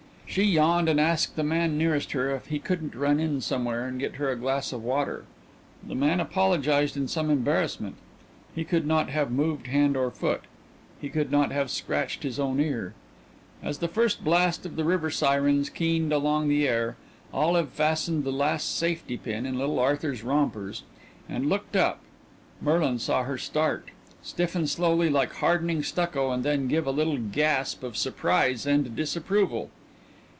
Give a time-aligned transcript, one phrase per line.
[0.33, 3.99] She yawned and asked the man nearest her if he couldn't run in somewhere and
[3.99, 5.25] get her a glass of water.
[5.85, 7.95] The man apologized in some embarrassment.
[8.55, 10.43] He could not have moved hand or foot.
[11.01, 12.93] He could not have scratched his own ear....
[13.61, 16.95] As the first blast of the river sirens keened along the air,
[17.33, 20.83] Olive fastened the last safety pin in little Arthur's rompers
[21.27, 21.99] and looked up.
[22.61, 23.89] Merlin saw her start,
[24.23, 29.69] stiffen slowly like hardening stucco, and then give a little gasp of surprise and disapproval.